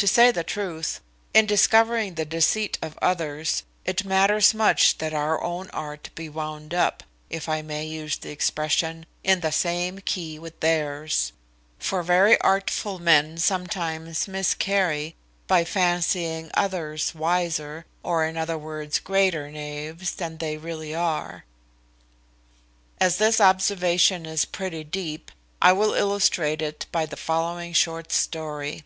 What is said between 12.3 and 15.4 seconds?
artful men sometimes miscarry